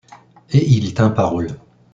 Et 0.51 0.67
il 0.71 0.95
tint 0.95 1.11
parole. 1.11 1.51